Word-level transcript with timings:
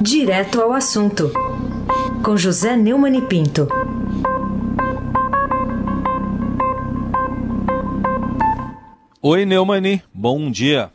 Direto 0.00 0.62
ao 0.62 0.72
assunto, 0.72 1.32
com 2.24 2.36
José 2.36 2.76
Neumann 2.76 3.18
e 3.18 3.22
Pinto. 3.22 3.66
Oi, 9.20 9.44
Neumani, 9.44 10.00
bom 10.14 10.50
dia. 10.50 10.90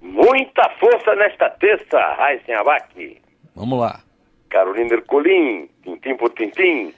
Muita 0.00 0.70
força 0.80 1.14
nesta 1.16 1.50
terça, 1.50 1.98
Raíssen 1.98 2.54
Abac. 2.54 3.20
Vamos 3.54 3.78
lá. 3.78 4.00
Carolina 4.48 4.94
Ercolim, 4.94 5.68
tintim 5.84 6.16
por 6.16 6.30
tintim. 6.30 6.94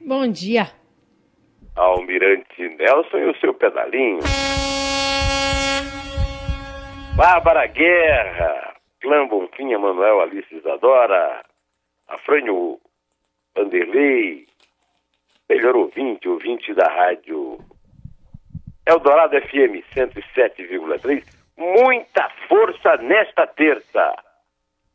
Bom 0.00 0.26
dia. 0.26 0.70
Almirante 1.76 2.62
Nelson 2.78 3.18
e 3.18 3.30
o 3.30 3.36
seu 3.40 3.52
pedalinho. 3.52 4.20
Bárbara 7.14 7.66
Guerra, 7.66 8.73
Clã 9.04 9.28
Bonfim, 9.28 9.76
Manuel 9.76 10.22
Alice 10.22 10.48
Isadora, 10.50 11.44
Afrânio 12.08 12.80
Vanderlei, 13.54 14.46
melhor 15.46 15.76
ouvinte, 15.76 16.26
ouvinte 16.26 16.72
da 16.72 16.88
rádio 16.88 17.58
Eldorado 18.86 19.38
FM 19.42 19.84
107,3. 19.94 21.22
Muita 21.54 22.30
força 22.48 22.96
nesta 22.96 23.46
terça. 23.46 24.14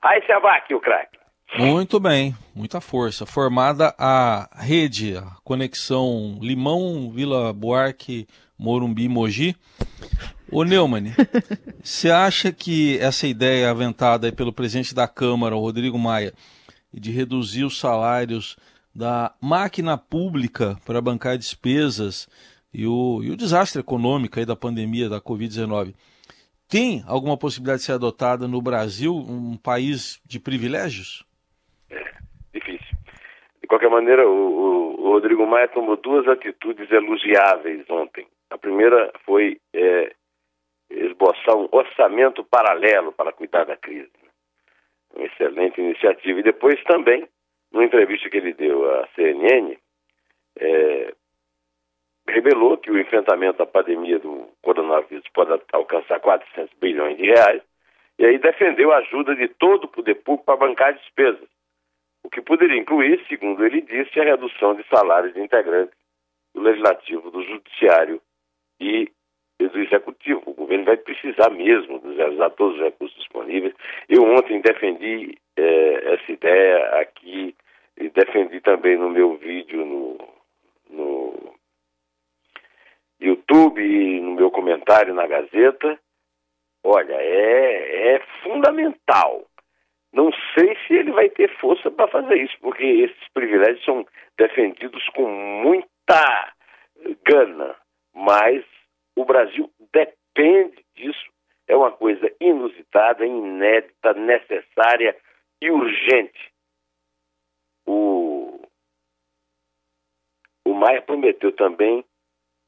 Aí 0.02 0.26
se 0.26 0.31
abaque 0.31 0.73
o 0.73 0.81
craque. 0.81 1.20
Muito 1.55 2.00
bem, 2.00 2.34
muita 2.55 2.81
força. 2.81 3.28
Formada 3.28 3.94
a 3.95 4.50
rede, 4.55 5.17
a 5.17 5.36
conexão 5.44 6.39
Limão, 6.41 7.12
Vila 7.12 7.53
Buarque, 7.53 8.26
Morumbi, 8.58 9.08
Mogi. 9.08 9.55
Ô 10.52 10.63
Neumann, 10.63 11.13
você 11.84 12.09
acha 12.09 12.52
que 12.52 12.98
essa 12.99 13.27
ideia 13.27 13.70
aventada 13.70 14.31
pelo 14.31 14.52
presidente 14.52 14.95
da 14.95 15.08
Câmara, 15.08 15.55
o 15.55 15.59
Rodrigo 15.59 15.98
Maia, 15.98 16.33
de 16.92 17.11
reduzir 17.11 17.64
os 17.64 17.80
salários 17.80 18.58
da 18.94 19.33
máquina 19.39 19.97
pública 19.97 20.75
para 20.86 21.02
bancar 21.02 21.38
despesas 21.38 22.27
e 22.73 22.88
o, 22.88 23.22
e 23.23 23.30
o 23.30 23.38
desastre 23.38 23.80
econômico 23.80 24.44
da 24.44 24.55
pandemia 24.55 25.08
da 25.08 25.22
Covid-19, 25.22 25.94
tem 26.67 27.03
alguma 27.08 27.38
possibilidade 27.38 27.80
de 27.80 27.86
ser 27.86 27.94
adotada 27.94 28.47
no 28.47 28.61
Brasil, 28.61 29.14
um 29.16 29.58
país 29.58 30.20
de 30.25 30.39
privilégios? 30.39 31.25
É, 31.92 32.03
difícil. 32.53 32.97
De 33.61 33.67
qualquer 33.67 33.89
maneira, 33.89 34.27
o, 34.27 34.31
o, 34.31 35.08
o 35.08 35.11
Rodrigo 35.14 35.45
Maia 35.45 35.67
tomou 35.67 35.95
duas 35.97 36.27
atitudes 36.27 36.89
elogiáveis 36.92 37.88
ontem. 37.89 38.27
A 38.50 38.58
primeira 38.58 39.11
foi 39.25 39.59
é, 39.73 40.14
esboçar 41.30 41.55
um 41.55 41.67
orçamento 41.72 42.44
paralelo 42.44 43.11
para 43.11 43.31
cuidar 43.31 43.66
da 43.66 43.75
crise. 43.75 44.11
Uma 45.13 45.25
excelente 45.25 45.80
iniciativa. 45.80 46.39
E 46.39 46.44
depois 46.44 46.81
também, 46.83 47.27
numa 47.71 47.86
entrevista 47.86 48.30
que 48.30 48.38
ele 48.38 48.53
deu 48.53 48.89
à 48.99 49.08
CNN, 49.16 49.77
é, 50.59 51.13
revelou 52.27 52.77
que 52.77 52.91
o 52.91 52.99
enfrentamento 52.99 53.58
da 53.58 53.66
pandemia 53.66 54.19
do 54.19 54.47
coronavírus 54.61 55.27
pode 55.33 55.52
alcançar 55.73 56.19
400 56.19 56.73
bilhões 56.80 57.17
de 57.17 57.25
reais, 57.25 57.61
e 58.17 58.25
aí 58.25 58.38
defendeu 58.38 58.91
a 58.91 58.97
ajuda 58.97 59.36
de 59.36 59.47
todo 59.47 59.86
o 59.86 59.88
poder 59.88 60.16
público 60.16 60.45
para 60.45 60.58
bancar 60.58 60.93
despesas, 60.93 61.47
o 62.23 62.30
que 62.30 62.41
poderia 62.41 62.77
incluir, 62.77 63.25
segundo 63.27 63.66
ele 63.66 63.81
disse, 63.81 64.19
a 64.19 64.23
redução 64.23 64.75
de 64.75 64.86
salários 64.89 65.33
de 65.33 65.39
integrantes 65.39 65.97
do 66.53 66.61
Legislativo, 66.61 67.31
do 67.31 67.41
Judiciário 67.43 68.21
e 68.80 69.09
do 69.67 69.79
Executivo. 69.79 70.41
O 70.45 70.53
governo 70.53 70.85
vai 70.85 70.97
precisar 70.97 71.49
mesmo 71.49 71.99
de 71.99 72.07
usar 72.07 72.49
todos 72.52 72.75
os 72.75 72.81
recursos 72.81 73.17
disponíveis. 73.17 73.73
Eu 74.07 74.23
ontem 74.23 74.61
defendi 74.61 75.38
eh, 75.57 76.13
essa 76.13 76.31
ideia 76.31 77.02
aqui 77.02 77.55
e 77.97 78.09
defendi 78.09 78.61
também 78.61 78.97
no 78.97 79.09
meu 79.09 79.35
vídeo 79.35 79.85
no, 79.85 80.17
no 80.89 81.53
YouTube 83.19 83.81
e 83.81 84.21
no 84.21 84.31
meu 84.31 84.49
comentário 84.49 85.14
na 85.14 85.27
Gazeta. 85.27 85.99
Olha, 86.83 87.15
é, 87.15 88.15
é 88.15 88.19
fundamental. 88.42 89.45
Não 90.14 90.31
sei 90.58 90.75
se 90.87 90.93
ele 90.93 91.11
vai 91.11 91.30
ter 91.30 91.49
força 91.59 91.92
para 91.92 92.08
fazer 92.08 92.36
isso, 92.42 92.55
porque 92.61 92.83
esses 92.83 93.27
privilégios 93.33 93.83
são 93.83 94.08
defendidos 94.37 95.08
com 95.09 95.27
muita 95.27 96.53
gana, 97.25 97.75
mas 98.15 98.64
o 99.19 99.25
Brasil 99.25 99.69
depende 99.91 100.81
disso. 100.95 101.30
É 101.67 101.75
uma 101.75 101.91
coisa 101.91 102.31
inusitada, 102.39 103.25
inédita, 103.25 104.13
necessária 104.13 105.15
e 105.61 105.69
urgente. 105.69 106.52
O, 107.85 108.61
o 110.65 110.73
Maia 110.73 111.02
prometeu 111.02 111.52
também 111.52 112.05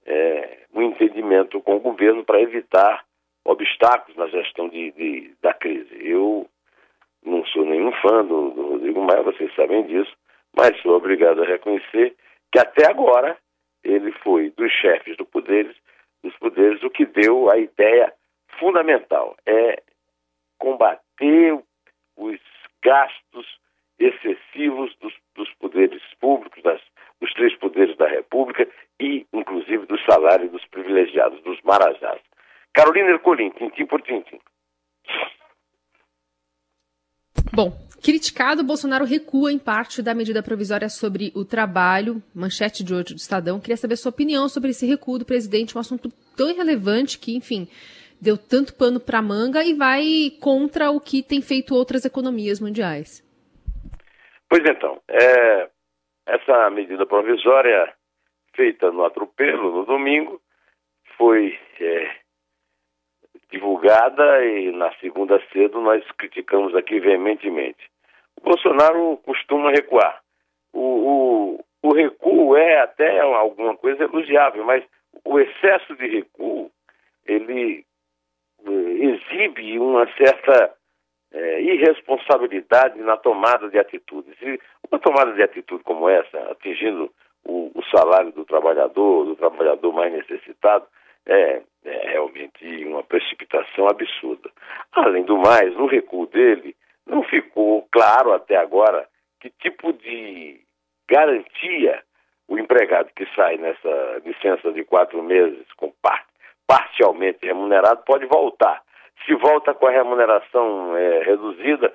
é, 0.06 0.66
um 0.74 0.82
entendimento 0.82 1.62
com 1.62 1.78
o 1.78 1.80
governo 1.80 2.26
para 2.26 2.42
evitar 2.42 3.06
obstáculos 3.46 4.18
na 4.18 4.28
gestão 4.28 4.68
de, 4.68 4.92
de, 4.92 5.34
da 5.42 5.54
crise. 5.54 5.96
Eu 6.06 6.48
não 7.24 7.46
sou 7.46 7.66
nenhum 7.66 7.94
fã 7.94 8.26
do, 8.26 8.52
do 8.52 8.68
Rodrigo 8.74 9.02
Maia, 9.02 9.24
vocês 9.24 9.54
sabem 9.56 9.84
disso, 9.88 10.14
mas 10.56 10.80
sou 10.82 10.98
obrigado 10.98 11.42
a 11.42 11.46
reconhecer 11.46 12.16
que 12.52 12.60
até 12.60 12.90
agora 12.90 13.38
ele 13.84 14.12
foi 14.24 14.50
dos 14.52 14.72
chefes 14.74 15.16
do 15.16 15.26
poderes, 15.26 15.76
dos 16.24 16.36
poderes 16.38 16.84
o 16.84 16.90
que 16.90 17.06
deu 17.06 17.52
a 17.52 17.58
ideia 17.58 18.14
fundamental 18.60 19.36
é 19.46 19.82
combater 20.58 21.60
os 22.18 22.40
gastos 22.84 23.48
excessivos 24.00 24.96
dos, 25.00 25.14
dos 25.36 25.52
poderes 25.56 26.02
públicos, 26.20 26.62
das, 26.64 26.82
dos 27.20 27.32
três 27.34 27.56
poderes 27.58 27.96
da 27.98 28.08
República 28.08 28.68
e, 29.00 29.26
inclusive, 29.32 29.86
dos 29.86 30.04
salários 30.06 30.52
dos 30.52 30.66
privilegiados, 30.66 31.42
dos 31.44 31.62
marajás. 31.62 32.20
Carolina 32.74 33.12
Ercolim, 33.12 33.52
tintim 33.52 33.86
por 33.86 34.02
tintim. 34.02 34.40
Bom, 37.54 37.74
criticado, 38.02 38.64
Bolsonaro 38.64 39.04
recua 39.04 39.52
em 39.52 39.60
parte 39.60 40.02
da 40.02 40.14
medida 40.14 40.42
provisória 40.42 40.88
sobre 40.88 41.34
o 41.36 41.44
trabalho, 41.44 42.24
manchete 42.34 42.82
de 42.82 42.94
hoje 42.94 43.14
do 43.14 43.18
Estadão. 43.18 43.60
Queria 43.60 43.76
saber 43.76 43.98
sua 43.98 44.10
opinião 44.10 44.48
sobre 44.48 44.70
esse 44.70 44.86
recuo 44.86 45.20
do 45.20 45.26
presidente, 45.26 45.78
um 45.78 45.82
assunto 45.82 46.10
tão 46.38 46.50
irrelevante 46.50 47.20
que, 47.20 47.36
enfim, 47.36 47.68
deu 48.22 48.38
tanto 48.38 48.74
pano 48.74 49.02
para 49.02 49.22
manga 49.22 49.66
e 49.66 49.74
vai 49.74 50.32
contra 50.40 50.92
o 50.92 51.02
que 51.02 51.22
tem 51.22 51.42
feito 51.42 51.76
outras 51.76 52.06
economias 52.06 52.62
mundiais. 52.62 53.22
Pois 54.48 54.62
então, 54.66 55.02
é, 55.10 55.70
essa 56.26 56.70
medida 56.70 57.06
provisória 57.06 57.94
feita 58.56 58.92
no 58.92 59.04
atropelo 59.04 59.72
no 59.74 59.86
domingo 59.86 60.42
foi 61.18 61.60
é, 61.82 62.21
divulgada 63.52 64.46
e 64.46 64.72
na 64.72 64.92
segunda 64.96 65.42
cedo 65.52 65.82
nós 65.82 66.04
criticamos 66.18 66.74
aqui 66.76 67.00
veementemente. 67.00 67.90
O 68.38 68.42
Bolsonaro 68.42 69.18
costuma 69.26 69.72
recuar. 69.72 70.22
O, 70.74 71.60
o, 71.60 71.66
o 71.84 71.94
recuo 71.94 72.56
é 72.56 72.80
até 72.80 73.20
alguma 73.20 73.76
coisa 73.76 74.04
elogiável, 74.04 74.64
mas 74.64 74.84
o 75.26 75.40
excesso 75.40 75.96
de 75.96 76.08
recuo 76.08 76.72
ele 77.26 77.86
é, 78.66 78.72
exibe 78.72 79.78
uma 79.80 80.08
certa 80.16 80.74
é, 81.34 81.62
irresponsabilidade 81.62 83.00
na 83.00 83.18
tomada 83.18 83.70
de 83.70 83.78
atitudes. 83.78 84.36
E 84.42 84.60
uma 84.90 85.00
tomada 85.00 85.34
de 85.34 85.44
atitude 85.44 85.84
como 85.84 86.10
essa, 86.10 86.38
atingindo 86.52 87.12
o, 87.46 87.72
o 87.76 87.84
salário 87.96 88.32
do 88.32 88.46
trabalhador, 88.46 89.26
do 89.26 89.36
trabalhador 89.36 89.94
mais 89.94 90.14
necessitado, 90.14 90.86
é, 91.26 91.62
é, 91.86 92.12
realmente 92.12 92.86
uma 92.86 93.04
precipitação 93.04 93.88
absurda. 93.88 94.50
Além 94.92 95.24
do 95.24 95.38
mais, 95.38 95.76
no 95.76 95.86
recuo 95.86 96.28
dele, 96.28 96.76
não 97.06 97.24
ficou 97.24 97.88
claro 97.92 98.34
até 98.34 98.56
agora 98.56 99.08
que 99.40 99.50
tipo 99.50 99.94
de 99.94 100.60
garantia 101.10 102.04
o 102.48 102.58
empregado 102.58 103.10
que 103.16 103.26
sai 103.36 103.58
nessa 103.58 104.22
licença 104.26 104.72
de 104.72 104.84
quatro 104.84 105.24
meses 105.24 105.66
com 105.78 105.92
parte, 106.02 106.28
parcialmente 106.68 107.46
remunerado 107.46 108.04
pode 108.04 108.26
voltar 108.26 108.82
se 109.26 109.36
volta 109.36 109.74
com 109.74 109.88
a 109.88 109.92
remuneração 109.92 110.96
é, 110.98 111.24
reduzida, 111.24 111.94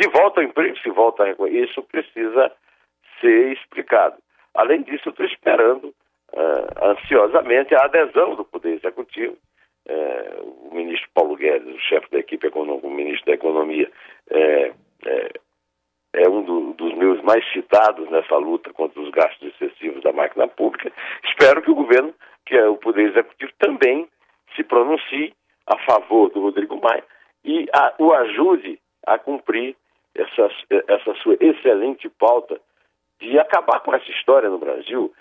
se 0.00 0.08
volta 0.08 0.40
ao 0.40 0.46
emprego, 0.46 0.78
se 0.78 0.90
volta 0.90 1.24
a 1.24 1.48
isso 1.48 1.82
precisa 1.82 2.52
ser 3.20 3.52
explicado. 3.52 4.16
Além 4.54 4.82
disso, 4.82 5.08
estou 5.08 5.26
esperando 5.26 5.92
uh, 6.32 6.84
ansiosamente 6.90 7.74
a 7.74 7.84
adesão 7.84 8.34
do 8.34 8.44
Poder 8.44 8.74
Executivo. 8.74 9.36
Uh, 9.86 10.68
o 10.70 10.74
ministro 10.74 11.08
Paulo 11.12 11.36
Guedes, 11.36 11.74
o 11.74 11.80
chefe 11.80 12.10
da 12.10 12.18
equipe 12.18 12.46
econômica, 12.46 12.86
o 12.86 12.90
ministro 12.90 13.26
da 13.26 13.32
Economia, 13.32 13.90
é, 14.30 14.72
é, 15.06 15.30
é 16.14 16.28
um 16.28 16.42
do, 16.42 16.72
dos 16.72 16.94
meus 16.94 17.20
mais 17.22 17.44
citados 17.52 18.08
nessa 18.10 18.36
luta 18.36 18.72
contra 18.72 19.00
os 19.00 19.10
gastos 19.10 19.48
excessivos 19.48 20.02
da 20.02 20.12
máquina 20.12 20.48
pública. 20.48 20.90
Espero 21.24 21.60
que 21.60 21.70
o 21.70 21.74
governo, 21.74 22.14
que 22.46 22.56
é 22.56 22.66
o 22.66 22.76
Poder 22.76 23.10
Executivo, 23.10 23.52
também 23.58 24.08
se 24.56 24.64
pronuncie 24.64 25.34
a 25.66 25.78
favor 25.80 26.30
do 26.30 26.40
Rodrigo 26.40 26.80
Maia 26.80 27.04
e 27.44 27.66
a, 27.72 27.94
o 27.98 28.12
ajude 28.12 28.78
a 29.06 29.18
cumprir 29.18 29.76
essa, 30.14 30.48
essa 30.88 31.14
sua 31.16 31.36
excelente 31.40 32.08
pauta 32.08 32.60
de 33.20 33.38
acabar 33.38 33.80
com 33.80 33.94
essa 33.94 34.10
história 34.10 34.48
no 34.48 34.58
Brasil 34.58 35.12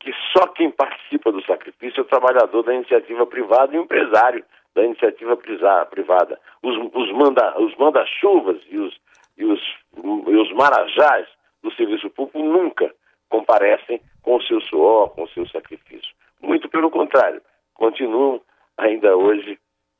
que 0.00 0.12
só 0.32 0.46
quem 0.48 0.70
participa 0.70 1.30
do 1.30 1.44
sacrifício 1.44 2.00
é 2.00 2.02
o 2.02 2.06
trabalhador 2.08 2.62
da 2.62 2.74
iniciativa 2.74 3.26
privada 3.26 3.74
e 3.74 3.78
o 3.78 3.82
empresário 3.82 4.44
da 4.74 4.84
iniciativa 4.84 5.36
privada. 5.36 6.38
Os, 6.62 6.76
os, 6.94 7.12
manda, 7.12 7.60
os 7.60 7.76
manda-chuvas 7.76 8.60
e 8.68 8.78
os, 8.78 8.96
e, 9.36 9.44
os, 9.44 9.60
e 9.94 10.36
os 10.36 10.52
marajás 10.52 11.26
do 11.62 11.72
serviço 11.74 12.08
público 12.10 12.38
nunca 12.38 12.92
comparecem 13.28 14.00
com 14.22 14.36
o 14.36 14.42
seu 14.42 14.60
suor, 14.62 15.10
com 15.10 15.22
o 15.22 15.28
seu 15.28 15.46
sacrifício. 15.48 16.14
Muito 16.42 16.68
pelo 16.68 16.90
contrário, 16.90 17.40
continuam 17.74 18.40
ainda 18.76 19.16
hoje 19.16 19.58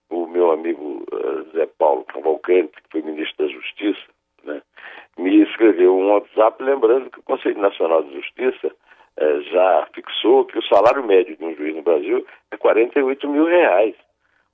o 0.09 0.27
meu 0.27 0.51
amigo 0.51 1.05
uh, 1.13 1.51
Zé 1.53 1.67
Paulo 1.79 2.05
Cavalcante, 2.05 2.73
que 2.83 2.91
foi 2.91 3.03
ministro 3.03 3.47
da 3.47 3.53
Justiça, 3.53 4.03
né, 4.43 4.61
me 5.17 5.43
escreveu 5.43 5.97
um 5.97 6.13
WhatsApp 6.13 6.63
lembrando 6.63 7.11
que 7.11 7.21
o 7.21 7.23
Conselho 7.23 7.61
Nacional 7.61 8.03
de 8.03 8.15
Justiça 8.15 8.67
uh, 8.69 9.43
já 9.43 9.89
fixou 9.95 10.45
que 10.47 10.57
o 10.57 10.59
salário 10.73 11.03
médio 11.05 11.37
de 11.37 11.45
um 11.45 11.55
juiz 11.55 11.75
no 11.75 11.83
Brasil 11.83 12.25
é 12.51 12.57
48 12.57 13.29
mil 13.29 13.45
reais, 13.45 13.95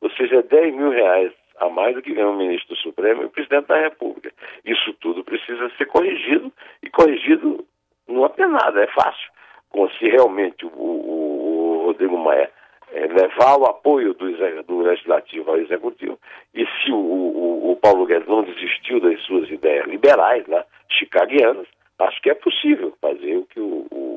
ou 0.00 0.10
seja, 0.10 0.42
10 0.42 0.74
mil 0.74 0.90
reais 0.90 1.32
a 1.58 1.68
mais 1.68 1.94
do 1.94 2.02
que 2.02 2.12
ganha 2.12 2.28
o 2.28 2.36
ministro 2.36 2.74
do 2.74 2.80
Supremo 2.80 3.22
e 3.22 3.26
o 3.26 3.30
presidente 3.30 3.66
da 3.66 3.80
República. 3.80 4.32
Isso 4.64 4.92
tudo 4.94 5.24
precisa 5.24 5.70
ser 5.76 5.86
corrigido 5.86 6.52
e 6.82 6.90
corrigido 6.90 7.64
não 8.08 8.26
é 8.26 8.46
nada, 8.46 8.82
é 8.82 8.86
fácil. 8.88 9.30
Como 9.70 9.90
se 9.92 10.08
realmente 10.08 10.64
o, 10.64 10.68
o, 10.68 11.82
o 11.82 11.86
Rodrigo 11.86 12.16
Maia 12.16 12.50
é, 12.92 13.06
levar 13.06 13.56
o 13.58 13.64
apoio 13.64 14.14
do, 14.14 14.30
do, 14.62 14.80
Legislativo 14.80 15.50
ao 15.50 15.58
Executivo, 15.58 16.18
e 16.54 16.64
se 16.66 16.92
o, 16.92 16.96
o, 16.96 17.72
o, 17.72 17.76
Paulo 17.76 18.06
Guedes 18.06 18.28
não 18.28 18.44
desistiu 18.44 19.00
das 19.00 19.20
suas 19.22 19.50
ideias 19.50 19.86
liberais, 19.86 20.44
chicaguianas, 20.88 21.66
acho 21.98 22.22
que 22.22 22.30
é 22.30 22.34
possível 22.34 22.96
fazer 23.00 23.36
o 23.36 23.46
que 23.46 23.60
o, 23.60 23.86
o 23.90 24.15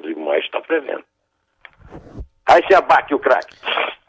Rodrigo 0.00 0.24
Maia 0.24 0.40
está 0.40 0.60
prevendo. 0.62 1.04
Aí 2.46 2.66
se 2.66 2.74
abate 2.74 3.14
o 3.14 3.18
craque. 3.18 3.54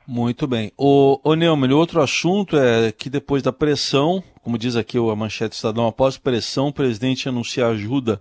Muito 0.07 0.47
bem. 0.47 0.71
O, 0.77 1.19
o 1.23 1.35
Neumann, 1.35 1.73
outro 1.73 2.01
assunto 2.01 2.57
é 2.57 2.91
que 2.91 3.09
depois 3.09 3.43
da 3.43 3.51
pressão, 3.51 4.23
como 4.41 4.57
diz 4.57 4.75
aqui 4.75 4.97
a 4.97 5.15
manchete 5.15 5.55
Estadão, 5.55 5.85
após 5.85 6.17
pressão, 6.17 6.69
o 6.69 6.73
presidente 6.73 7.29
anuncia 7.29 7.67
ajuda 7.67 8.19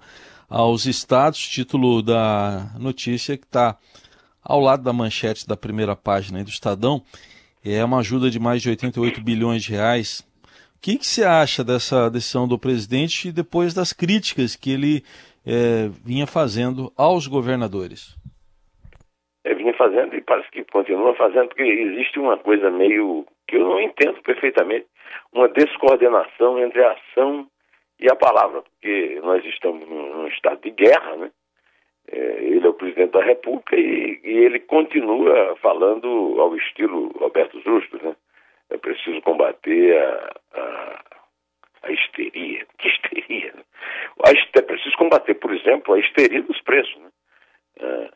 aos 0.49 0.85
estados, 0.85 1.39
título 1.39 2.03
da 2.03 2.73
notícia 2.79 3.37
que 3.37 3.45
está 3.45 3.79
ao 4.43 4.61
lado 4.61 4.83
da 4.83 4.93
manchete 4.93 5.47
da 5.47 5.57
primeira 5.57 5.95
página 5.95 6.43
do 6.43 6.51
Estadão, 6.51 7.03
é 7.65 7.85
uma 7.85 7.99
ajuda 7.99 8.31
de 8.31 8.41
mais 8.41 8.61
de 8.63 8.69
88 8.69 9.21
bilhões 9.21 9.63
de 9.63 9.73
reais. 9.73 10.21
O 10.77 10.81
que, 10.81 10.97
que 10.97 11.07
você 11.07 11.25
acha 11.25 11.63
dessa 11.63 12.11
decisão 12.11 12.49
do 12.49 12.59
presidente 12.59 13.31
depois 13.31 13.75
das 13.75 13.93
críticas 13.93 14.57
que 14.57 14.71
ele 14.71 15.05
é, 15.47 15.89
vinha 16.05 16.27
fazendo 16.27 16.93
aos 16.97 17.27
governadores? 17.27 18.17
É, 19.45 19.55
vinha 19.55 19.75
fazendo 19.75 20.15
e 20.15 20.21
parece 20.21 20.51
que 20.51 20.65
continua 20.65 21.15
fazendo, 21.15 21.49
porque 21.49 21.63
existe 21.63 22.19
uma 22.19 22.37
coisa 22.37 22.71
meio 22.71 23.27
que 23.49 23.57
eu 23.57 23.65
não 23.65 23.81
entendo 23.81 24.23
perfeitamente, 24.23 24.87
uma 25.33 25.49
descoordenação 25.49 26.59
entre 26.59 26.85
a 26.85 26.93
ação 26.93 27.47
e 27.99 28.11
a 28.11 28.17
palavra, 28.17 28.63
porque 28.63 29.21
nós 29.23 29.45
estamos 29.45 29.87
num 29.89 30.27
estado 30.29 30.61
de 30.63 30.71
guerra, 30.71 31.17
né? 31.17 31.31
É, 32.13 32.17
ele 32.45 32.67
é 32.67 32.69
o 32.69 32.75
presidente 32.75 33.13
da 33.13 33.23
República 33.23 33.77
e, 33.77 34.21
e, 34.25 34.31
ele 34.31 34.59
continua 34.61 35.55
falando 35.61 36.41
ao 36.41 36.57
estilo 36.57 37.09
Roberto 37.19 37.61
Justo, 37.61 37.99
né? 38.03 38.17
É 38.71 38.77
preciso 38.79 39.21
combater 39.23 39.97
a, 39.97 40.35
a, 40.55 41.05
a 41.82 41.93
histeria. 41.93 42.67
Que 42.79 42.88
histeria? 42.88 43.53
Né? 43.55 43.62
É 44.55 44.62
preciso 44.62 44.97
combater, 44.97 45.35
por 45.35 45.55
exemplo, 45.55 45.94
a 45.94 45.99
histeria 45.99 46.43
dos 46.43 46.61
preços, 46.62 46.97
né? 46.97 47.09
É, 47.81 48.11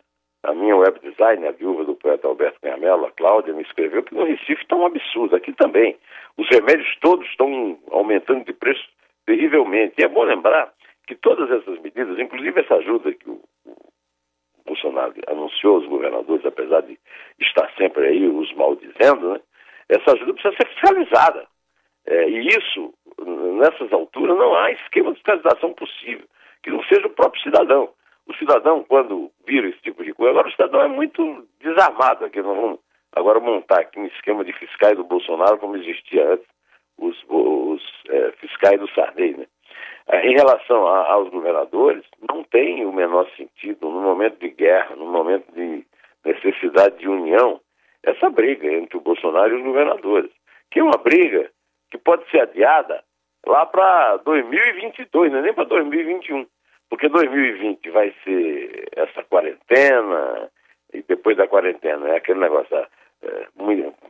a 0.45 0.53
minha 0.53 0.77
web 0.77 1.01
designer, 1.01 1.49
a 1.49 1.53
viúva 1.53 1.85
do 1.85 1.95
poeta 1.95 2.29
Alberto 2.29 2.61
Canhamelo, 2.61 3.07
a 3.07 3.13
Cláudia, 3.13 3.55
me 3.55 3.63
escreveu 3.63 4.03
que 4.03 4.15
no 4.15 4.25
Recife 4.25 4.63
está 4.63 4.77
um 4.77 4.85
absurdo. 4.85 5.35
Aqui 5.35 5.55
também. 5.55 5.97
Os 6.37 6.47
remédios 6.49 6.95
todos 7.01 7.27
estão 7.29 7.79
aumentando 7.91 8.45
de 8.45 8.53
preço 8.53 8.85
terrivelmente. 9.25 9.95
E 9.99 10.05
é 10.05 10.09
bom 10.09 10.23
lembrar 10.23 10.71
que 11.07 11.15
todas 11.15 11.51
essas 11.51 11.81
medidas, 11.81 12.19
inclusive 12.19 12.61
essa 12.61 12.75
ajuda 12.75 13.15
que 13.15 13.31
o, 13.31 13.41
o 13.65 13.75
Bolsonaro 14.67 15.15
anunciou 15.29 15.77
aos 15.77 15.87
governadores, 15.87 16.45
apesar 16.45 16.83
de 16.83 16.99
estar 17.41 17.71
sempre 17.79 18.07
aí 18.07 18.29
os 18.29 18.53
maldizendo, 18.55 19.33
né? 19.33 19.41
essa 19.89 20.13
ajuda 20.13 20.35
precisa 20.35 20.57
ser 20.57 20.69
fiscalizada. 20.69 21.47
É, 22.07 22.29
e 22.29 22.49
isso, 22.49 22.93
nessas 23.23 23.93
alturas, 23.93 24.37
não 24.37 24.55
há 24.55 24.73
esquema 24.73 25.11
de 25.11 25.17
fiscalização 25.17 25.73
possível, 25.75 26.27
que 26.63 26.71
não 26.71 26.83
seja 26.85 27.07
o 27.07 27.11
próprio 27.11 27.43
cidadão 27.43 27.91
o 28.27 28.35
cidadão, 28.35 28.83
quando 28.85 29.31
vira 29.47 29.69
esse 29.69 29.81
tipo 29.81 30.03
de 30.03 30.13
coisa, 30.15 30.31
agora 30.31 30.49
o 30.49 30.53
cidadão 30.53 30.81
é 30.83 30.89
muito 30.89 31.47
desarmado 31.61 32.25
aqui. 32.25 32.41
Nós 32.41 32.57
vamos 32.57 32.79
agora 33.13 33.39
montar 33.41 33.81
aqui 33.81 33.99
um 33.99 34.07
esquema 34.07 34.45
de 34.45 34.53
fiscais 34.55 34.97
do 34.97 35.05
Bolsonaro, 35.05 35.59
como 35.59 35.77
existia 35.77 36.33
antes, 36.33 36.47
os, 36.97 37.23
os 37.29 37.83
é, 38.09 38.33
fiscais 38.41 38.81
do 38.81 38.89
Sarney, 38.91 39.37
né? 39.37 39.47
É, 40.07 40.27
em 40.27 40.35
relação 40.35 40.87
a, 40.87 41.13
aos 41.13 41.31
governadores, 41.31 42.05
não 42.31 42.45
tem 42.45 42.85
o 42.85 42.93
menor 42.93 43.29
sentido, 43.37 43.89
no 43.89 44.01
momento 44.01 44.39
de 44.39 44.49
guerra, 44.51 44.97
no 44.97 45.07
momento 45.07 45.51
de 45.53 45.85
necessidade 46.25 46.99
de 46.99 47.09
união, 47.09 47.61
essa 48.03 48.29
briga 48.31 48.71
entre 48.71 48.97
o 48.97 49.01
Bolsonaro 49.01 49.55
e 49.55 49.59
os 49.59 49.65
governadores, 49.65 50.31
que 50.71 50.81
é 50.81 50.83
uma 50.83 50.99
briga 51.03 51.51
que 51.95 51.99
pode 51.99 52.29
ser 52.29 52.41
adiada 52.41 53.05
lá 53.47 53.65
para 53.67 54.17
2022, 54.19 55.31
não 55.31 55.39
é 55.39 55.43
nem 55.43 55.55
para 55.55 55.65
2021. 55.65 56.45
Porque 56.91 57.09
2020 57.09 57.89
vai 57.91 58.13
ser 58.25 58.89
essa 58.97 59.23
quarentena, 59.23 60.51
e 60.93 61.03
depois 61.03 61.37
da 61.37 61.47
quarentena 61.47 62.09
é 62.09 62.17
aquele 62.17 62.41
negócio, 62.41 62.77
é, 62.77 63.47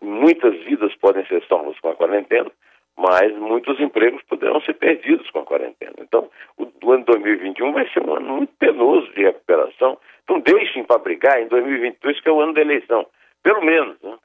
muitas 0.01 0.55
vidas 0.65 0.95
podem 0.97 1.27
ser 1.27 1.45
salvas 1.47 1.79
com 1.81 1.91
a 1.91 1.95
quarentena, 1.95 2.51
mas 2.97 3.37
muitos 3.37 3.79
empregos 3.79 4.23
poderão 4.23 4.63
ser 4.63 4.75
perdidos 4.75 5.29
com 5.31 5.41
a 5.41 5.45
quarentena. 5.45 5.95
Então, 5.99 6.31
o, 6.57 6.67
o 6.83 6.93
ano 6.93 7.05
2021 7.05 7.73
vai 7.73 7.87
ser 7.91 8.03
um 8.03 8.15
ano 8.15 8.37
muito 8.37 8.55
penoso 8.59 9.13
de 9.13 9.25
recuperação. 9.25 9.99
Então, 10.23 10.41
deixem 10.41 10.85
para 10.85 10.99
brigar 10.99 11.39
em 11.43 11.49
2022, 11.49 12.21
que 12.21 12.29
é 12.29 12.33
o 12.33 12.41
ano 12.41 12.55
da 12.55 12.63
eleição. 12.63 13.07
Pelo 13.43 13.63
menos, 13.63 14.01
né? 14.01 14.17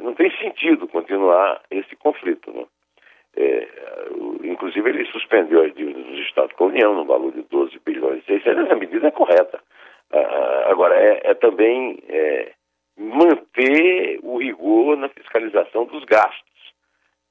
Não 0.00 0.14
tem 0.14 0.28
sentido 0.38 0.88
continuar 0.88 1.62
esse 1.70 1.94
conflito. 1.94 2.50
Né? 2.50 2.66
É, 3.36 3.68
inclusive, 4.44 4.88
ele 4.88 5.04
suspendeu 5.06 5.62
as 5.62 5.74
dívidas 5.74 6.04
dos 6.04 6.20
Estados 6.20 6.52
com 6.54 6.64
a 6.64 6.68
União 6.68 6.94
no 6.94 7.04
valor 7.04 7.32
de 7.32 7.42
12 7.42 7.78
bilhões 7.84 8.22
e 8.22 8.26
600. 8.26 8.64
Essa 8.64 8.76
medida 8.76 9.08
é 9.08 9.10
correta. 9.10 9.60
Ah, 10.12 10.66
agora, 10.70 10.94
é, 10.94 11.30
é 11.30 11.34
também 11.34 12.02
é, 12.08 12.52
manter 12.96 14.20
o 14.22 14.38
rigor 14.38 14.96
na 14.96 15.08
fiscalização 15.08 15.86
dos 15.86 16.04
gastos, 16.04 16.74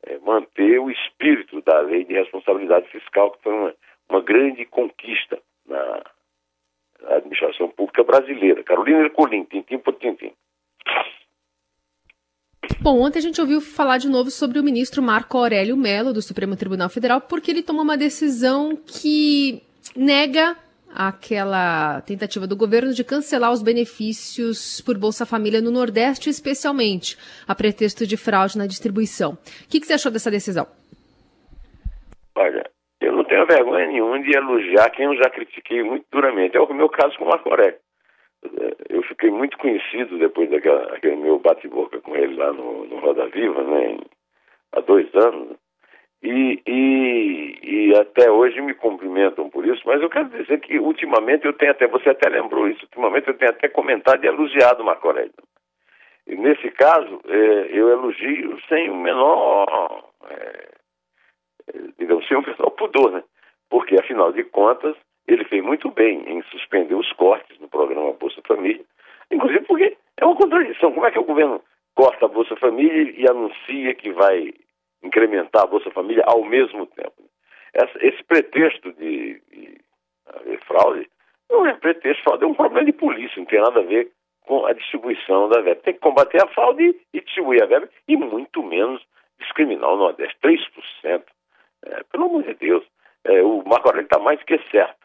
é, 0.06 0.18
manter 0.20 0.80
o 0.80 0.92
espírito 0.92 1.62
da 1.62 1.80
lei 1.80 2.04
de 2.04 2.13
responsabilidade 2.13 2.89
fiscal, 2.89 3.32
que 3.32 3.44
foi 3.44 3.54
uma, 3.54 3.74
uma 4.10 4.22
grande 4.22 4.66
conquista 4.66 5.39
na 5.66 6.04
administração 7.16 7.70
pública 7.70 8.04
brasileira. 8.04 8.63
Carolina 8.63 9.01
Ercolim, 9.01 9.44
tintim 9.46 9.78
por 9.78 9.94
tintim. 9.94 10.34
Bom, 12.84 13.00
ontem 13.00 13.20
a 13.20 13.22
gente 13.22 13.40
ouviu 13.40 13.62
falar 13.62 13.98
de 13.98 14.10
novo 14.10 14.30
sobre 14.30 14.60
o 14.60 14.63
ministro 14.63 15.02
Marco 15.02 15.38
Aurélio 15.38 15.78
Mello, 15.78 16.12
do 16.12 16.22
Supremo 16.22 16.58
Tribunal 16.58 16.90
Federal, 16.90 17.22
porque 17.22 17.50
ele 17.50 17.63
tomou 17.63 17.82
uma 17.82 17.96
decisão 17.96 18.75
que 18.75 19.63
nega 19.96 20.58
aquela 20.94 22.02
tentativa 22.02 22.46
do 22.46 22.58
governo 22.58 22.92
de 22.92 23.02
cancelar 23.02 23.54
os 23.54 23.63
benefícios 23.63 24.82
por 24.82 24.98
Bolsa 24.98 25.25
Família 25.25 25.62
no 25.62 25.72
Nordeste, 25.72 26.30
especialmente, 26.30 27.18
a 27.48 27.56
pretexto 27.56 28.06
de 28.06 28.18
fraude 28.18 28.58
na 28.58 28.68
distribuição. 28.68 29.32
O 29.32 29.70
que, 29.70 29.80
que 29.80 29.88
você 29.88 29.94
achou 29.94 30.12
dessa 30.12 30.30
decisão? 30.30 30.68
Olha, 32.36 32.70
eu 33.00 33.13
não 33.13 33.24
tenho 33.24 33.48
vergonha 33.48 33.88
nenhuma 33.88 34.22
de 34.22 34.36
elogiar 34.36 34.90
quem 34.90 35.06
eu 35.06 35.16
já 35.16 35.30
critiquei 35.30 35.82
muito 35.84 36.04
duramente. 36.12 36.58
É 36.58 36.60
o 36.60 36.74
meu 36.74 36.90
caso 36.90 37.18
com 37.18 37.24
o 37.24 37.30
Marco 37.30 37.50
Aurélio 37.50 37.80
eu 38.90 39.02
fiquei 39.04 39.30
muito 39.30 39.58
conhecido 39.58 40.18
depois 40.18 40.50
daquele 40.50 41.16
meu 41.16 41.40
bate-boca 41.40 42.00
com 42.02 42.16
ele 42.16 42.36
lá 42.36 42.52
no, 42.52 42.86
no 42.86 43.00
Roda 43.00 43.28
Viva, 43.28 43.64
né, 43.64 43.98
há 44.74 44.82
dois 44.82 45.14
anos. 45.16 45.58
E, 46.22 46.62
e, 46.66 47.60
e, 47.62 47.98
até 47.98 48.32
hoje 48.32 48.62
me 48.62 48.74
cumprimentam 48.74 49.50
por 49.50 49.66
isso, 49.66 49.82
mas 49.86 50.02
eu 50.02 50.10
quero 50.10 50.30
dizer 50.30 50.62
que 50.62 50.80
ultimamente 50.80 51.46
eu 51.46 51.52
tenho 51.52 51.72
até, 51.72 51.86
você 51.86 52.12
até 52.12 52.30
lembrou 52.30 52.70
isso, 52.70 52.84
ultimamente 52.84 53.28
eu 53.28 53.38
tenho 53.38 53.52
até 53.52 53.68
comentado 53.68 54.24
e 54.24 54.28
elogiado 54.28 54.86
Marco 54.86 55.10
Aurélio. 55.10 55.34
E 56.26 56.36
nesse 56.38 56.72
caso, 56.72 57.20
é, 57.28 57.68
eu 57.78 57.90
elogio 57.90 58.58
sem 58.70 58.90
o 58.90 58.96
menor, 58.96 60.06
é, 60.30 60.70
é 61.74 61.80
digamos, 62.00 62.26
sem 62.26 62.38
o 62.38 62.42
menor 62.42 62.70
pudor, 62.70 63.12
né? 63.12 63.24
Porque, 63.70 63.96
afinal 64.00 64.32
de 64.32 64.46
contas, 64.46 64.96
ele 65.27 65.46
fez 65.46 65.63
muito 65.63 65.89
bem 65.92 66.24
em 66.27 66.42
suspender 66.44 66.96
os 66.96 67.12
cortes 67.13 67.60
no 67.60 67.68
programa 67.68 68.13
Bolsa 68.13 68.42
Família, 68.48 68.84
inclusive 69.32 69.65
porque 69.65 69.98
é 70.18 70.25
uma 70.25 70.36
contradição. 70.36 70.92
Como 70.92 71.06
é 71.06 71.12
que 71.12 71.20
o 71.20 71.24
governo 71.24 71.62
corta 71.96 72.25
a 72.25 72.30
Bolsa 72.30 72.56
Família 72.58 73.13
e 73.18 73.30
anuncia 73.30 73.94
que 73.96 74.12
vai 74.12 74.53
incrementar 75.03 75.63
a 75.63 75.68
Bolsa 75.68 75.92
Família 75.92 76.24
ao 76.25 76.44
mesmo 76.44 76.86
tempo? 76.88 77.13
esse 78.01 78.24
pretexto 78.25 78.94
de, 78.94 79.42
de 79.51 79.82
haver 80.27 80.60
fraude 80.62 81.10
não 81.50 81.65
é 81.65 81.74
pretexto, 81.74 82.24
fraude 82.24 82.44
é 82.44 82.48
um 82.48 82.53
problema 82.53 82.86
de 82.86 82.94
polícia, 82.94 83.38
não 83.38 83.46
tem 83.46 83.62
nada 83.62 83.80
a 83.80 83.84
ver 83.84 84.12
com 84.46 84.65
a 84.65 84.74
distribuição 84.74 85.50
da 85.50 85.62
verba. 85.62 85.82
Tem 85.82 85.94
que 85.94 86.00
combater 86.00 86.44
a 86.44 86.48
fraude 86.48 86.96
e 87.13 87.22
distribuir 87.22 87.63
a 87.63 87.68
verba, 87.68 87.89
e 88.08 88.18
muito 88.18 88.63
menos 88.63 89.01
discriminar 89.39 89.89
o 89.89 89.98
Nordeste. 89.98 90.38
3%. 90.44 91.24
É, 91.86 92.03
pelo 92.12 92.25
amor 92.25 92.44
de 92.44 92.53
Deus. 92.56 92.84
É, 93.25 93.42
o 93.42 93.63
Marco 93.65 93.88
Aurélio 93.88 94.06
está 94.06 94.20
mais 94.20 94.42
que 94.44 94.58
certo. 94.70 95.03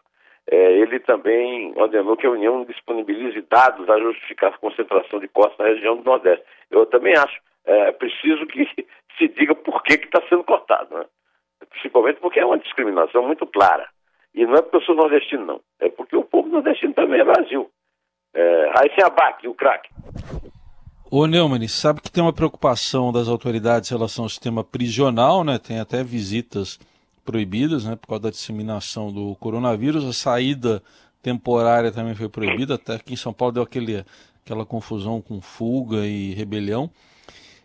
Ele 0.88 1.00
também 1.00 1.72
ordenou 1.76 2.16
que 2.16 2.26
a 2.26 2.30
União 2.30 2.64
disponibilize 2.64 3.40
dados 3.50 3.88
a 3.88 3.98
justificar 4.00 4.54
a 4.54 4.58
concentração 4.58 5.20
de 5.20 5.28
postos 5.28 5.58
na 5.58 5.66
região 5.66 5.96
do 5.96 6.02
Nordeste. 6.02 6.44
Eu 6.70 6.86
também 6.86 7.12
acho 7.12 7.38
é, 7.66 7.92
preciso 7.92 8.46
que 8.46 8.66
se 9.18 9.28
diga 9.28 9.54
por 9.54 9.82
que 9.82 9.94
está 9.94 10.22
sendo 10.28 10.44
cortado. 10.44 10.94
Né? 10.94 11.04
Principalmente 11.68 12.20
porque 12.20 12.40
é 12.40 12.46
uma 12.46 12.58
discriminação 12.58 13.22
muito 13.22 13.46
clara. 13.46 13.86
E 14.34 14.46
não 14.46 14.54
é 14.54 14.62
porque 14.62 14.76
eu 14.76 14.82
sou 14.82 14.94
nordestino, 14.94 15.44
não. 15.44 15.60
É 15.78 15.90
porque 15.90 16.16
o 16.16 16.24
povo 16.24 16.48
nordestino 16.48 16.94
também 16.94 17.20
é 17.20 17.24
Brasil. 17.24 17.70
É, 18.34 18.72
aí 18.78 18.90
sem 18.94 19.04
abaque, 19.04 19.46
o 19.46 19.54
craque. 19.54 19.90
Ô 21.10 21.26
Neumann, 21.26 21.66
sabe 21.68 22.00
que 22.00 22.10
tem 22.10 22.22
uma 22.22 22.32
preocupação 22.32 23.12
das 23.12 23.28
autoridades 23.28 23.90
em 23.90 23.94
relação 23.94 24.24
ao 24.24 24.28
sistema 24.28 24.62
prisional, 24.62 25.42
né? 25.42 25.58
Tem 25.58 25.80
até 25.80 26.02
visitas 26.02 26.78
proibidas, 27.28 27.84
né? 27.84 27.94
Por 27.94 28.08
causa 28.08 28.22
da 28.22 28.30
disseminação 28.30 29.12
do 29.12 29.36
coronavírus. 29.36 30.02
A 30.08 30.14
saída 30.14 30.82
temporária 31.22 31.92
também 31.92 32.14
foi 32.14 32.26
proibida. 32.26 32.76
Até 32.76 32.94
aqui 32.94 33.12
em 33.12 33.16
São 33.16 33.34
Paulo 33.34 33.52
deu 33.52 33.62
aquele, 33.62 34.02
aquela 34.42 34.64
confusão 34.64 35.20
com 35.20 35.38
fuga 35.42 36.06
e 36.06 36.32
rebelião. 36.32 36.88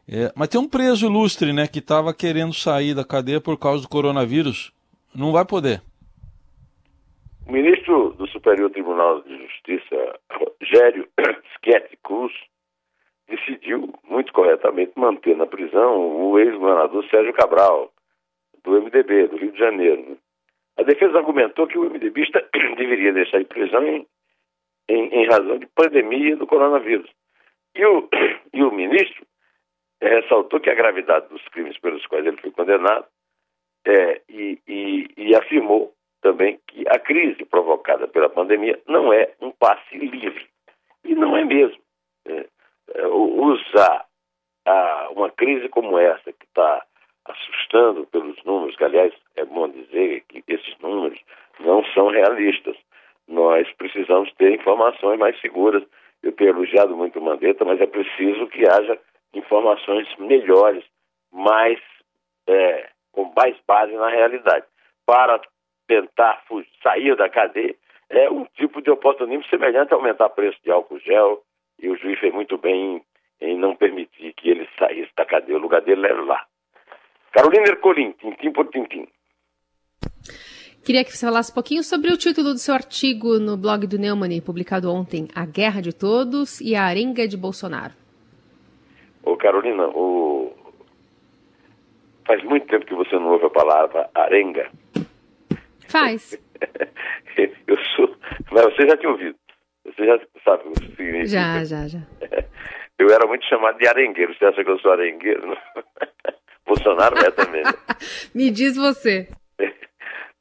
É, 0.06 0.34
mas 0.36 0.50
tem 0.50 0.60
um 0.60 0.68
preso 0.68 1.06
ilustre, 1.06 1.54
né? 1.54 1.66
Que 1.66 1.80
estava 1.80 2.14
querendo 2.14 2.54
sair 2.54 2.94
da 2.94 3.06
cadeia 3.06 3.40
por 3.40 3.58
causa 3.58 3.84
do 3.84 3.88
coronavírus. 3.88 4.74
Não 5.16 5.32
vai 5.32 5.46
poder. 5.46 5.82
O 7.48 7.52
ministro 7.54 8.14
do 8.18 8.28
Superior 8.28 8.70
Tribunal 8.70 9.22
de 9.22 9.38
Justiça, 9.44 10.20
Rogério 10.30 11.08
Schietti 11.64 11.98
Cruz, 12.04 12.34
decidiu, 13.30 13.94
muito 14.10 14.34
corretamente, 14.34 14.92
manter 14.98 15.38
na 15.38 15.46
prisão 15.46 15.96
o 15.98 16.38
ex-governador 16.38 17.06
Sérgio 17.10 17.34
Cabral, 17.34 17.90
do 18.64 18.82
MDB, 18.82 19.28
do 19.28 19.38
Rio 19.38 19.52
de 19.52 19.60
Janeiro. 19.60 20.18
A 20.78 20.84
defesa 20.84 21.18
argumentou 21.18 21.68
que 21.68 21.78
o 21.78 21.90
MDBista 21.90 22.48
deveria 22.78 23.14
deixar 23.14 23.40
de 23.40 23.46
prisão 23.46 23.86
em, 23.86 24.08
em, 24.90 25.08
em, 25.10 25.28
razão 25.28 25.58
de 25.60 25.68
pandemia 25.68 26.36
do 26.36 26.48
coronavírus. 26.48 27.10
E 27.76 27.86
o, 27.86 28.10
e 28.54 28.64
o 28.64 28.72
ministro 28.72 29.26
ressaltou 30.02 30.60
que 30.60 30.70
a 30.70 30.76
gravidade 30.76 31.28
dos 31.30 31.46
crimes 31.50 31.78
pelos 31.80 32.06
quais 32.08 32.26
ele 32.26 32.38
foi 32.38 32.52
condenado 32.52 33.06
é, 33.86 34.22
e, 34.30 34.60
e, 34.68 35.08
e 35.18 35.36
afirmou 35.36 35.94
também 36.22 36.60
que 36.68 36.86
a 36.88 36.98
crise 37.00 37.46
provocada 37.46 38.08
pela 38.08 38.30
pandemia 38.30 38.80
não 38.88 39.12
é 39.14 39.34
um 39.42 39.52
passe 39.52 39.98
livre. 39.98 40.48
E 41.04 41.14
não 41.16 41.36
é 41.36 41.44
mesmo. 41.44 41.82
É, 42.26 42.48
é, 42.96 43.08
usar 43.08 44.06
a, 44.66 45.10
uma 45.12 45.30
crise 45.30 45.68
como 45.70 45.98
essa, 46.00 46.34
assustando 47.74 48.06
pelos 48.08 48.42
números, 48.44 48.76
que 48.76 48.84
aliás 48.84 49.14
é 49.36 49.44
bom 49.46 49.68
dizer 49.68 50.24
que 50.30 50.44
esses 50.48 50.78
números 50.80 51.20
não 51.60 51.84
são 51.94 52.08
realistas. 52.08 52.78
Nós 53.28 53.68
precisamos 53.74 54.32
ter 54.34 54.54
informações 54.54 55.18
mais 55.18 55.40
seguras. 55.42 55.84
Eu 56.22 56.32
tenho 56.34 56.52
elogiado 56.52 56.96
muito 56.96 57.20
o 57.20 57.22
Mandetta, 57.22 57.66
mas 57.66 57.82
é 57.82 57.88
preciso 57.88 58.48
que 58.48 58.68
haja 58.68 58.98
informações 59.34 60.08
melhores, 60.18 60.84
mais 61.32 61.80
é, 62.48 62.90
com 63.12 63.32
mais 63.36 63.58
base 63.68 63.94
na 63.94 64.10
realidade. 64.10 64.66
Para 65.06 65.42
tentar 65.88 66.44
fugir, 66.48 66.70
sair 66.82 67.16
da 67.16 67.28
cadeia, 67.28 67.76
é 68.10 68.30
um 68.30 68.46
tipo 68.56 68.82
de 68.82 68.92
oportunismo 68.92 69.46
semelhante 69.46 69.94
a 69.94 69.98
aumentar 69.98 70.28
o 70.28 70.30
preço 70.30 70.60
de 70.64 70.72
álcool 70.72 71.00
gel, 71.00 71.42
e 71.80 71.90
o 71.90 71.98
juiz 71.98 72.20
fez 72.20 72.34
muito 72.34 72.58
bem 72.58 73.04
em, 73.42 73.48
em 73.50 73.58
não 73.58 73.76
permitir 73.76 74.34
que 74.34 74.50
ele 74.50 74.70
saísse 74.78 75.12
da 75.18 75.26
cadeia. 75.26 75.58
O 75.58 75.62
lugar 75.62 75.82
dele 75.82 76.06
era 76.06 76.22
lá. 76.22 76.46
Carolina 77.34 77.68
Ercolim, 77.68 78.12
tintim 78.14 78.52
por 78.52 78.68
tintim. 78.68 79.08
Queria 80.86 81.04
que 81.04 81.12
você 81.12 81.26
falasse 81.26 81.52
um 81.52 81.56
pouquinho 81.56 81.84
sobre 81.84 82.12
o 82.12 82.18
título 82.18 82.54
do 82.54 82.60
seu 82.60 82.76
artigo 82.76 83.40
no 83.40 83.58
blog 83.58 83.88
do 83.88 83.98
Neumann, 83.98 84.40
publicado 84.40 84.94
ontem, 84.94 85.28
A 85.34 85.46
Guerra 85.46 85.82
de 85.82 85.94
Todos 85.94 86.62
e 86.62 86.76
a 86.76 86.84
Arenga 86.84 87.28
de 87.28 87.36
Bolsonaro. 87.36 87.94
Ô 89.24 89.36
Carolina, 89.36 89.90
faz 92.28 92.44
muito 92.44 92.68
tempo 92.68 92.86
que 92.86 92.94
você 92.94 93.16
não 93.16 93.32
ouve 93.32 93.46
a 93.46 93.50
palavra 93.50 94.10
arenga. 94.14 94.70
Faz. 95.88 96.38
eu 97.66 97.78
sou. 97.96 98.16
Mas 98.52 98.66
você 98.66 98.88
já 98.88 98.98
tinha 98.98 99.12
ouvido. 99.12 99.36
Você 99.86 100.06
já 100.06 100.20
sabe 100.44 100.68
o 100.68 100.72
que 100.74 100.96
significa. 100.96 101.28
Já, 101.28 101.64
já, 101.64 101.88
já. 101.88 102.00
Eu 103.00 103.10
era 103.10 103.28
muito 103.28 103.44
chamado 103.46 103.78
de 103.80 103.88
arengueiro. 103.88 104.34
Você 104.36 104.46
acha 104.46 104.64
que 104.64 104.70
eu 104.70 104.80
sou 104.80 104.92
arengueiro? 104.92 105.48
Não? 105.48 105.58
Bolsonaro 106.74 107.18
é 107.20 107.32
também. 107.32 107.64
Né? 107.64 107.72
Me 108.34 108.50
diz 108.50 108.76
você. 108.76 109.28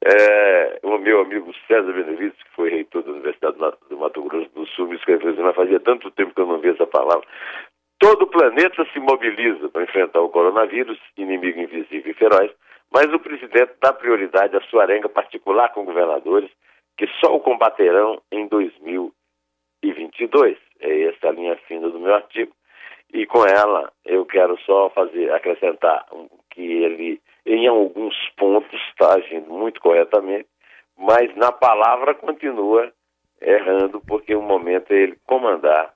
É, 0.05 0.79
o 0.83 0.97
meu 0.97 1.21
amigo 1.21 1.53
César 1.65 1.93
Benevides, 1.93 2.37
que 2.37 2.55
foi 2.57 2.69
reitor 2.69 3.03
da 3.03 3.11
Universidade 3.11 3.55
do 3.89 3.97
Mato 3.97 4.21
Grosso 4.23 4.49
do 4.49 4.67
Sul, 4.67 4.89
me 4.89 4.97
escreveu 4.97 5.33
mas 5.37 5.55
fazia 5.55 5.79
tanto 5.79 6.11
tempo 6.11 6.35
que 6.35 6.41
eu 6.41 6.45
não 6.45 6.59
vi 6.59 6.71
essa 6.71 6.85
palavra. 6.85 7.25
Todo 7.99 8.23
o 8.23 8.27
planeta 8.27 8.85
se 8.91 8.99
mobiliza 8.99 9.69
para 9.69 9.83
enfrentar 9.83 10.19
o 10.19 10.27
coronavírus, 10.27 10.99
inimigo 11.15 11.57
invisível 11.57 12.11
e 12.11 12.15
feroz, 12.15 12.51
mas 12.91 13.13
o 13.13 13.19
presidente 13.19 13.75
dá 13.81 13.93
prioridade 13.93 14.57
à 14.57 14.61
sua 14.63 14.81
arenga 14.81 15.07
particular 15.07 15.69
com 15.69 15.85
governadores, 15.85 16.51
que 16.97 17.07
só 17.23 17.33
o 17.33 17.39
combaterão 17.39 18.21
em 18.29 18.45
2022. 18.49 20.57
É 20.81 21.03
essa 21.03 21.29
a 21.29 21.31
linha 21.31 21.55
fina 21.65 21.89
do 21.89 22.01
meu 22.01 22.13
artigo. 22.13 22.51
E 23.13 23.27
com 23.27 23.45
ela 23.45 23.91
eu 24.03 24.25
quero 24.25 24.57
só 24.61 24.89
fazer 24.89 25.31
acrescentar 25.31 26.05
que 26.49 26.61
ele, 26.61 27.21
em 27.45 27.67
alguns 27.67 28.15
pontos, 28.35 28.79
está 28.89 29.13
agindo 29.13 29.51
muito 29.51 29.79
corretamente, 29.79 30.47
mas 30.97 31.35
na 31.35 31.51
palavra 31.51 32.15
continua 32.15 32.91
errando, 33.39 34.01
porque 34.07 34.35
o 34.35 34.41
momento 34.41 34.91
é 34.91 34.95
ele 34.95 35.17
comandar 35.27 35.93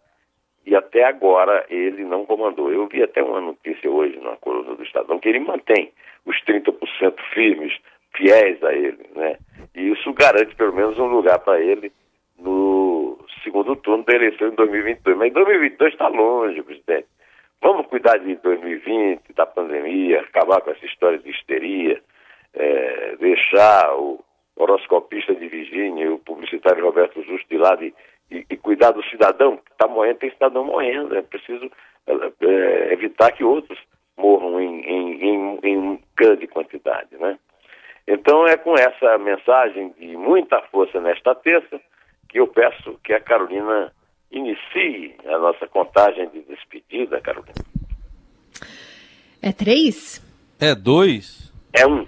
e 0.65 0.75
até 0.75 1.05
agora 1.05 1.65
ele 1.69 2.03
não 2.03 2.25
comandou. 2.25 2.71
Eu 2.71 2.88
vi 2.88 3.01
até 3.01 3.24
uma 3.24 3.39
notícia 3.41 3.89
hoje 3.89 4.19
na 4.19 4.36
coluna 4.36 4.75
do 4.75 4.83
Estadão 4.83 5.17
que 5.17 5.29
ele 5.29 5.39
mantém 5.39 5.91
os 6.25 6.36
30% 6.43 7.15
firmes, 7.33 7.74
fiéis 8.15 8.62
a 8.63 8.74
ele, 8.74 9.09
né? 9.15 9.38
E 9.74 9.91
isso 9.91 10.13
garante 10.13 10.55
pelo 10.55 10.74
menos 10.74 11.00
um 11.00 11.07
lugar 11.07 11.39
para 11.39 11.59
ele 11.62 11.91
no 12.38 12.87
segundo 13.43 13.75
turno 13.75 14.03
da 14.03 14.13
eleição 14.13 14.50
em 14.50 14.55
2022. 14.55 15.17
Mas 15.17 15.29
em 15.29 15.34
2022 15.34 15.93
está 15.93 16.07
longe, 16.07 16.62
presidente. 16.63 17.07
Vamos 17.62 17.88
cuidar 17.88 18.17
de 18.17 18.36
2020, 18.36 19.34
da 19.34 19.46
pandemia, 19.46 20.22
acabar 20.22 20.62
com 20.62 20.72
essa 20.72 20.86
história 20.86 21.17
de 21.17 21.29
histeria, 21.29 22.01
é, 22.53 23.15
deixar 23.19 23.96
o 23.96 24.24
horoscopista 24.55 25.34
de 25.34 25.48
Virgínia 25.48 26.05
e 26.05 26.10
o 26.10 26.19
publicitário 26.19 26.84
Roberto 26.84 27.22
Justo 27.24 27.48
de 27.50 27.57
lado 27.57 27.84
e 27.84 27.93
e, 28.31 28.46
e 28.50 28.57
cuidar 28.57 28.91
do 28.91 29.03
cidadão 29.05 29.57
que 29.57 29.72
está 29.72 29.88
morrendo, 29.88 30.19
tem 30.19 30.31
cidadão 30.31 30.65
morrendo. 30.65 31.15
É 31.15 31.22
preciso 31.22 31.69
é, 32.07 32.93
evitar 32.93 33.31
que 33.31 33.43
outros 33.43 33.79
morram 34.17 34.60
em, 34.60 34.81
em, 34.81 35.24
em, 35.24 35.60
em 35.63 36.03
grande 36.15 36.48
quantidade, 36.48 37.15
né? 37.17 37.38
Então 38.07 38.48
é 38.48 38.55
com 38.55 38.74
essa 38.74 39.17
mensagem 39.17 39.93
de 40.00 40.15
muita 40.15 40.62
força 40.72 41.00
nesta 41.01 41.36
terça 41.36 41.79
que 42.27 42.39
eu 42.39 42.48
peço 42.48 43.00
que 43.03 43.13
a 43.13 43.22
Carolina 43.22 43.91
inicie 44.31 45.15
a 45.25 45.38
nossa 45.38 45.67
contagem 45.67 46.29
de 46.29 46.41
despedida, 46.41 47.22
Carolina. 47.22 47.53
É 49.41 49.51
três? 49.51 50.22
É 50.60 50.75
dois? 50.75 51.53
É 51.74 51.86
um. 51.88 52.07